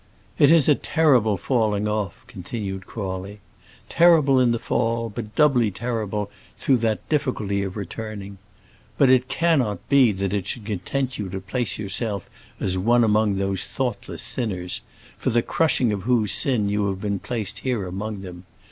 "It 0.39 0.49
is 0.49 0.67
a 0.67 0.73
terrible 0.73 1.37
falling 1.37 1.87
off," 1.87 2.25
continued 2.25 2.87
Crawley: 2.87 3.39
"terrible 3.87 4.39
in 4.39 4.51
the 4.51 4.57
fall, 4.57 5.09
but 5.11 5.35
doubly 5.35 5.69
terrible 5.69 6.31
through 6.57 6.77
that 6.77 7.07
difficulty 7.07 7.61
of 7.61 7.77
returning. 7.77 8.39
But 8.97 9.11
it 9.11 9.27
cannot 9.27 9.87
be 9.89 10.11
that 10.13 10.33
it 10.33 10.47
should 10.47 10.65
content 10.65 11.19
you 11.19 11.29
to 11.29 11.39
place 11.39 11.77
yourself 11.77 12.31
as 12.59 12.79
one 12.79 13.03
among 13.03 13.35
those 13.35 13.63
thoughtless 13.63 14.23
sinners, 14.23 14.81
for 15.19 15.29
the 15.29 15.43
crushing 15.43 15.93
of 15.93 16.01
whose 16.01 16.31
sin 16.31 16.67
you 16.67 16.87
have 16.89 16.99
been 16.99 17.19
placed 17.19 17.59
here 17.59 17.85
among 17.85 18.21
them. 18.21 18.45